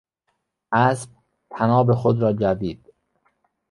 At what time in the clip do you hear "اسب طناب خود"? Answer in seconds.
0.71-2.21